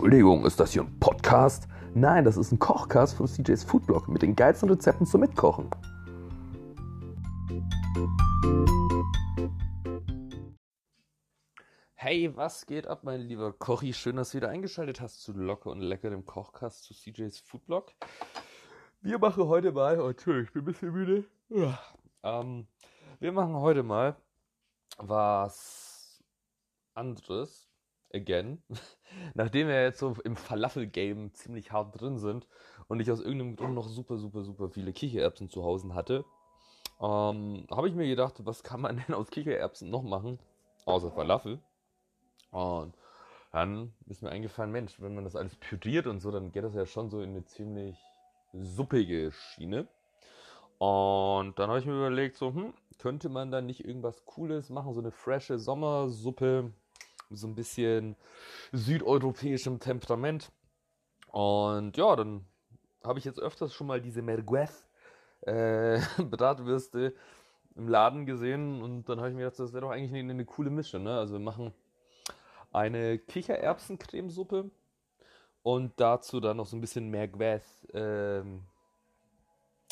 [0.00, 1.68] Entschuldigung, ist das hier ein Podcast?
[1.92, 5.68] Nein, das ist ein Kochcast von CJ's Foodblog mit den geilsten Rezepten zum Mitkochen.
[11.92, 13.92] Hey, was geht ab, mein lieber Kochi?
[13.92, 17.92] Schön, dass du wieder eingeschaltet hast zu Locker und Lecker, dem Kochcast zu CJ's Foodblog.
[19.02, 21.24] Wir machen heute mal, oh, Entschuldigung, ich bin ein bisschen müde.
[22.22, 22.66] Ähm,
[23.18, 24.16] wir machen heute mal
[24.96, 26.24] was
[26.94, 27.69] anderes
[28.14, 28.62] again.
[29.34, 32.46] Nachdem wir jetzt so im Falafel-Game ziemlich hart drin sind
[32.88, 36.24] und ich aus irgendeinem Grund noch super, super, super viele Kichererbsen zu Hause hatte,
[37.00, 40.38] ähm, habe ich mir gedacht, was kann man denn aus Kichererbsen noch machen,
[40.84, 41.58] außer Falafel?
[42.50, 42.94] Und
[43.52, 46.74] dann ist mir eingefallen, Mensch, wenn man das alles püriert und so, dann geht das
[46.74, 47.96] ja schon so in eine ziemlich
[48.52, 49.88] suppige Schiene.
[50.78, 54.94] Und dann habe ich mir überlegt, so, hm, könnte man da nicht irgendwas Cooles machen,
[54.94, 56.72] so eine frische Sommersuppe
[57.30, 58.16] so ein bisschen
[58.72, 60.50] südeuropäischem Temperament.
[61.28, 62.44] Und ja, dann
[63.04, 64.86] habe ich jetzt öfters schon mal diese Merguez
[65.42, 67.14] äh, Bratwürste
[67.76, 70.44] im Laden gesehen und dann habe ich mir gedacht, das wäre doch eigentlich eine, eine
[70.44, 70.98] coole Mische.
[70.98, 71.16] Ne?
[71.16, 71.72] Also wir machen
[72.72, 74.70] eine Kichererbsencremesuppe
[75.62, 78.42] und dazu dann noch so ein bisschen Merguez äh,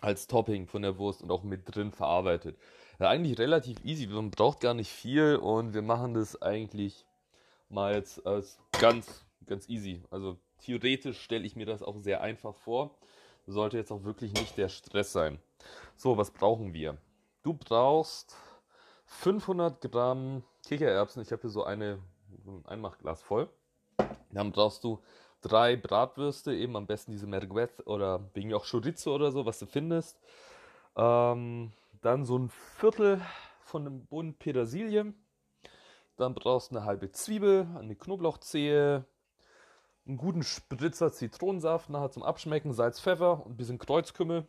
[0.00, 2.56] als Topping von der Wurst und auch mit drin verarbeitet.
[2.98, 7.04] Ja, eigentlich relativ easy, man braucht gar nicht viel und wir machen das eigentlich
[7.74, 10.02] mal jetzt als ganz, ganz easy.
[10.10, 12.96] Also theoretisch stelle ich mir das auch sehr einfach vor.
[13.46, 15.38] Sollte jetzt auch wirklich nicht der Stress sein.
[15.96, 16.96] So, was brauchen wir?
[17.42, 18.34] Du brauchst
[19.06, 21.22] 500 Gramm Kichererbsen.
[21.22, 21.98] Ich habe hier so eine,
[22.46, 23.48] ein Einmachglas voll.
[24.32, 25.00] Dann brauchst du
[25.42, 29.66] drei Bratwürste, eben am besten diese Merguez oder wegen auch Chorizo oder so, was du
[29.66, 30.18] findest.
[30.96, 33.20] Ähm, dann so ein Viertel
[33.60, 35.12] von einem Bund Petersilie.
[36.16, 39.04] Dann brauchst du eine halbe Zwiebel, eine Knoblauchzehe,
[40.06, 44.46] einen guten Spritzer Zitronensaft nachher zum Abschmecken, Salz, Pfeffer und ein bisschen Kreuzkümmel,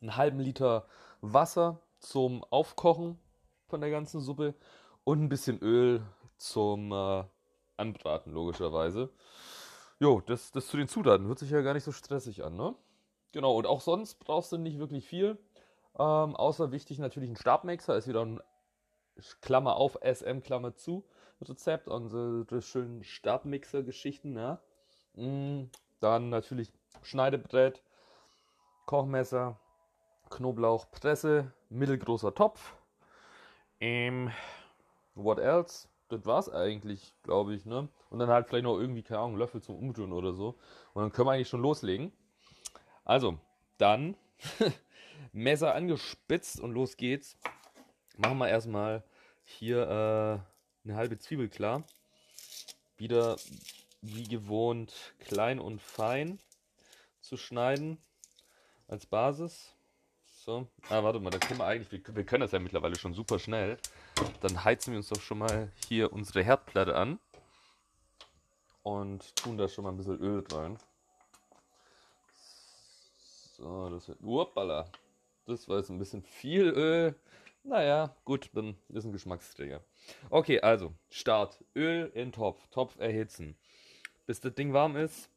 [0.00, 0.86] einen halben Liter
[1.20, 3.18] Wasser zum Aufkochen
[3.66, 4.54] von der ganzen Suppe
[5.04, 6.02] und ein bisschen Öl
[6.36, 7.24] zum äh,
[7.76, 9.10] Anbraten, logischerweise.
[9.98, 11.26] Jo, das, das zu den Zutaten.
[11.26, 12.74] Hört sich ja gar nicht so stressig an, ne?
[13.32, 15.38] Genau, und auch sonst brauchst du nicht wirklich viel.
[15.98, 18.40] Ähm, außer wichtig natürlich ein Stabmixer, ist wieder ein
[19.40, 21.04] Klammer auf, SM, Klammer zu,
[21.42, 24.60] Rezept, unsere schönen Stabmixer-Geschichten, ja.
[25.14, 25.64] Mm,
[26.00, 26.72] dann natürlich
[27.02, 27.82] Schneidebrett,
[28.86, 29.58] Kochmesser,
[30.30, 32.74] Knoblauch, Presse, mittelgroßer Topf.
[33.80, 34.30] Ähm,
[35.14, 35.88] what else?
[36.08, 37.88] Das war's eigentlich, glaube ich, ne?
[38.10, 40.56] Und dann halt vielleicht noch irgendwie, keine Ahnung, Löffel zum Umtun oder so.
[40.94, 42.12] Und dann können wir eigentlich schon loslegen.
[43.04, 43.38] Also,
[43.78, 44.16] dann
[45.32, 47.36] Messer angespitzt und los geht's
[48.16, 49.02] machen wir erstmal
[49.44, 51.84] hier äh, eine halbe Zwiebel klar.
[52.96, 53.36] Wieder
[54.02, 56.38] wie gewohnt klein und fein
[57.20, 57.98] zu schneiden
[58.88, 59.74] als Basis.
[60.44, 63.14] So, ah, warte mal, da können wir eigentlich, wir, wir können das ja mittlerweile schon
[63.14, 63.78] super schnell.
[64.40, 67.18] Dann heizen wir uns doch schon mal hier unsere Herdplatte an
[68.84, 70.78] und tun da schon mal ein bisschen Öl rein.
[73.56, 74.88] So, das wird, uppala,
[75.46, 77.16] das war jetzt ein bisschen viel Öl.
[77.68, 79.82] Naja, gut, dann ist ein Geschmacksträger.
[80.30, 81.64] Okay, also, Start.
[81.74, 82.64] Öl in Topf.
[82.68, 83.56] Topf erhitzen.
[84.24, 85.28] Bis das Ding warm ist,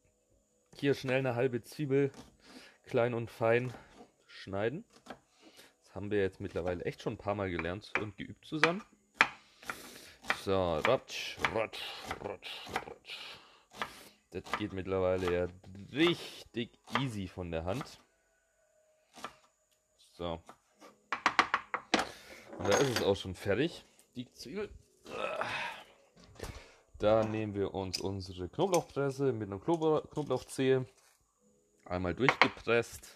[0.76, 2.12] hier schnell eine halbe Zwiebel
[2.84, 3.74] klein und fein
[4.28, 4.84] schneiden.
[5.82, 8.84] Das haben wir jetzt mittlerweile echt schon ein paar Mal gelernt und geübt zusammen.
[10.44, 11.82] So, ratsch, ratsch,
[12.20, 13.18] ratsch, ratsch.
[14.30, 15.48] Das geht mittlerweile ja
[15.92, 18.00] richtig easy von der Hand.
[20.12, 20.40] So,
[22.60, 24.68] und da ist es auch schon fertig, die Zwiebel.
[26.98, 30.84] Da nehmen wir uns unsere Knoblauchpresse mit einem Knoblauchzehe.
[31.86, 33.14] Einmal durchgepresst.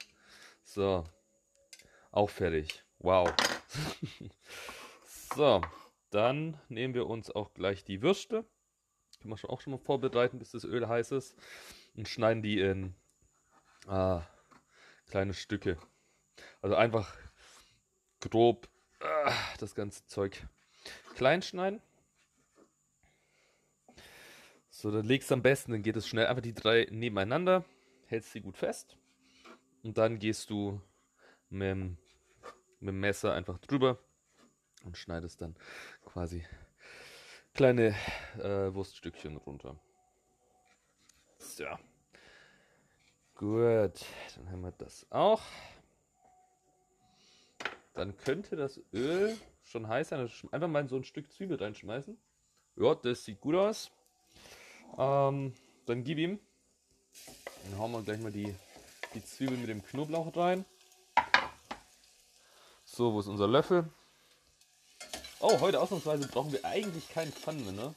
[0.63, 1.05] So,
[2.11, 2.83] auch fertig.
[3.01, 3.35] Wow.
[5.37, 5.61] so,
[6.09, 8.47] dann nehmen wir uns auch gleich die Würste.
[9.21, 11.37] Können wir auch schon mal vorbereiten, bis das Öl heiß ist.
[11.95, 12.95] Und schneiden die in
[13.89, 14.23] ah,
[15.11, 15.77] kleine Stücke.
[16.63, 17.15] Also einfach
[18.21, 18.71] grob
[19.59, 20.47] das ganze Zeug
[21.15, 21.81] klein schneiden.
[24.71, 27.65] So, dann legst du am besten, dann geht es schnell einfach die drei nebeneinander,
[28.07, 28.97] hältst sie gut fest
[29.83, 30.81] und dann gehst du
[31.49, 31.99] mit dem,
[32.81, 33.99] mit dem Messer einfach drüber
[34.85, 35.55] und schneidest dann
[36.05, 36.45] quasi
[37.55, 37.95] kleine
[38.39, 39.77] äh, Wurststückchen runter.
[41.39, 41.67] So.
[43.37, 44.05] Gut,
[44.37, 45.43] dann haben wir das auch.
[47.95, 50.21] Dann könnte das Öl schon heiß sein.
[50.21, 52.19] Also einfach mal so ein Stück Zwiebel reinschmeißen.
[52.77, 53.91] Ja, das sieht gut aus.
[54.99, 55.55] Ähm,
[55.87, 56.41] dann gib ihm.
[57.65, 58.55] Dann hauen wir gleich mal die,
[59.15, 60.65] die Zwiebeln mit dem Knoblauch rein.
[62.85, 63.89] So, wo ist unser Löffel?
[65.41, 67.95] Oh, heute ausnahmsweise brauchen wir eigentlich keinen Pfannen ne?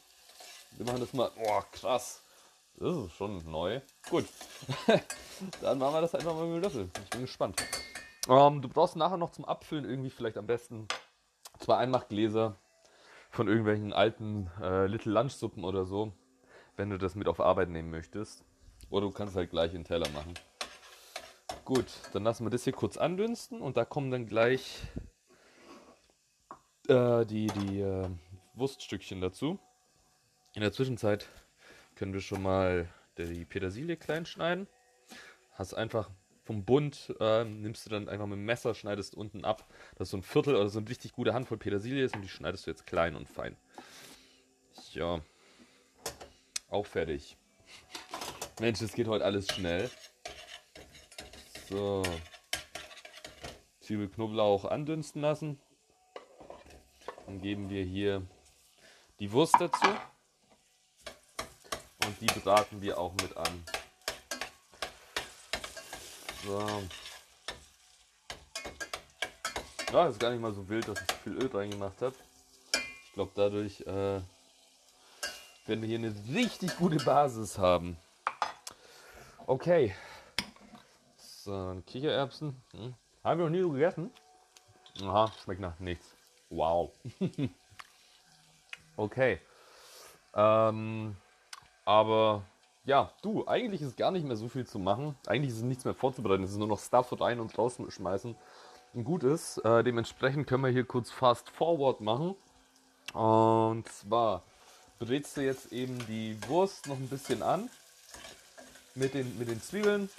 [0.72, 1.32] Wir machen das mal.
[1.38, 2.22] Oh, krass.
[2.76, 3.82] Das ist schon neu.
[4.10, 4.26] Gut.
[5.62, 6.90] Dann machen wir das einfach mal mit dem Löffel.
[7.04, 7.64] Ich bin gespannt.
[8.30, 10.88] Ähm, du brauchst nachher noch zum Abfüllen irgendwie vielleicht am besten
[11.60, 12.58] zwei Einmachgläser
[13.30, 16.12] von irgendwelchen alten äh, Little Lunch Suppen oder so,
[16.76, 18.44] wenn du das mit auf Arbeit nehmen möchtest.
[18.90, 20.34] Oder du kannst halt gleich in den Teller machen.
[21.66, 24.82] Gut, dann lassen wir das hier kurz andünsten und da kommen dann gleich
[26.88, 28.10] äh, die, die äh,
[28.56, 29.60] Wurststückchen dazu.
[30.54, 31.28] In der Zwischenzeit
[31.96, 34.68] können wir schon mal die Petersilie klein schneiden.
[35.54, 36.10] Hast einfach
[36.48, 40.18] vom Bund, äh, nimmst du dann einfach mit dem Messer, schneidest unten ab, dass so
[40.18, 42.88] ein Viertel oder so eine richtig gute Handvoll Petersilie ist und die schneidest du jetzt
[42.88, 43.58] klein und fein.
[44.94, 45.20] Ja,
[46.70, 47.36] auch fertig.
[48.62, 49.90] Mensch, es geht heute alles schnell.
[51.70, 52.04] So.
[53.82, 55.60] Zwiebel, Knoblauch andünsten lassen.
[57.26, 58.26] Dann geben wir hier
[59.20, 59.88] die Wurst dazu.
[62.06, 63.64] Und die braten wir auch mit an.
[66.46, 66.84] So.
[69.92, 72.16] Ja, ist gar nicht mal so wild, dass ich so viel Öl reingemacht habe.
[73.06, 74.22] Ich glaube, dadurch äh,
[75.66, 77.98] werden wir hier eine richtig gute Basis haben.
[79.46, 79.96] Okay.
[81.18, 82.62] So, Kichererbsen.
[82.72, 82.94] Hm.
[83.24, 84.12] Haben wir noch nie so gegessen.
[85.02, 86.16] Aha, schmeckt nach nichts.
[86.50, 86.92] Wow.
[88.98, 89.40] okay.
[90.34, 91.16] Ähm,
[91.86, 92.44] aber
[92.88, 95.16] ja, du, eigentlich ist gar nicht mehr so viel zu machen.
[95.28, 96.44] Eigentlich ist es nichts mehr vorzubereiten.
[96.44, 98.34] Es ist nur noch Stuff rein und rausschmeißen.
[98.94, 102.36] Und gut ist, äh, dementsprechend können wir hier kurz Fast Forward machen.
[103.14, 104.42] Und zwar
[105.00, 107.70] brätst du jetzt eben die Wurst noch ein bisschen an
[108.96, 110.10] mit den, mit den Zwiebeln,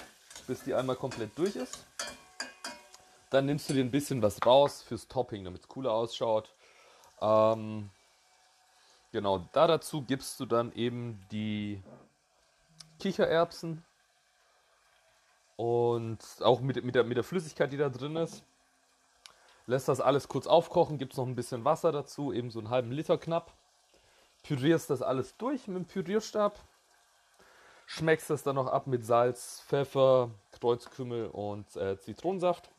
[0.47, 1.87] bis die einmal komplett durch ist.
[3.31, 6.53] Dann nimmst du dir ein bisschen was raus fürs Topping, damit es cooler ausschaut.
[7.23, 7.89] Ähm,
[9.11, 11.83] genau, da dazu gibst du dann eben die
[12.99, 13.85] Kichererbsen
[15.57, 18.45] und auch mit, mit, der, mit der Flüssigkeit, die da drin ist.
[19.67, 22.71] Lässt das alles kurz aufkochen, gibt es noch ein bisschen Wasser dazu, eben so einen
[22.71, 23.53] halben Liter knapp.
[24.43, 26.59] Pürierst das alles durch mit dem Pürierstab.
[27.87, 32.71] Schmeckst das dann noch ab mit Salz, Pfeffer, Kreuzkümmel und äh, Zitronensaft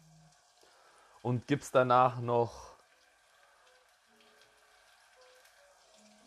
[1.21, 2.75] und gibst danach noch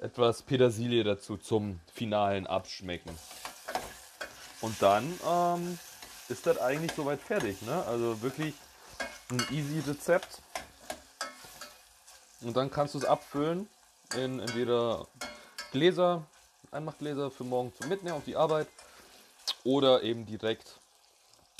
[0.00, 3.16] etwas Petersilie dazu zum finalen Abschmecken.
[4.62, 5.78] Und dann ähm,
[6.28, 7.60] ist das eigentlich soweit fertig.
[7.62, 7.84] Ne?
[7.86, 8.54] Also wirklich
[9.30, 10.40] ein easy Rezept.
[12.40, 13.68] Und dann kannst du es abfüllen
[14.16, 15.06] in entweder
[15.72, 16.24] Gläser,
[16.70, 18.68] Einmachgläser für morgen zum Mitnehmen auf die Arbeit
[19.64, 20.78] oder eben direkt.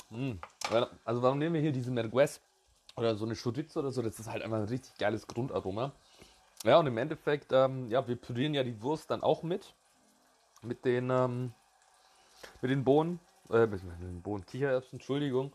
[0.09, 0.37] Mh.
[0.69, 2.39] Hm, also warum nehmen wir hier diese Merguez
[2.95, 5.91] oder so eine Chorizo oder so, das ist halt einfach ein richtig geiles Grundaroma.
[6.63, 9.73] Ja, und im Endeffekt, ähm, ja, wir pürieren ja die Wurst dann auch mit.
[10.61, 11.53] Mit den, ähm,
[12.61, 13.19] mit den Bohnen,
[13.49, 15.53] äh, mit den Bohnen, Kichererbsen, Entschuldigung.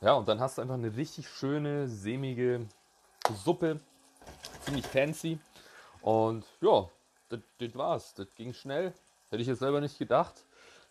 [0.00, 2.66] Ja, und dann hast du einfach eine richtig schöne, sämige
[3.44, 3.80] Suppe.
[4.60, 5.38] Ziemlich fancy.
[6.02, 6.88] Und ja,
[7.28, 7.40] das,
[7.74, 8.14] war's.
[8.14, 8.92] Das ging schnell.
[9.30, 10.44] Hätte ich jetzt selber nicht gedacht.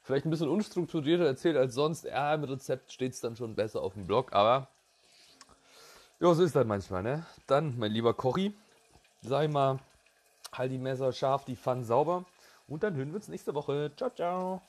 [0.04, 2.06] Vielleicht ein bisschen unstrukturierter erzählt als sonst.
[2.06, 4.68] Ja, im Rezept steht es dann schon besser auf dem Blog, aber
[6.20, 7.26] ja, so ist das manchmal, ne?
[7.46, 8.56] Dann, mein lieber Kochi,
[9.22, 9.80] sag ich mal,
[10.52, 12.26] halt die Messer scharf, die Pfannen sauber.
[12.68, 13.92] Und dann hören wir uns nächste Woche.
[13.96, 14.62] Ciao, ciao.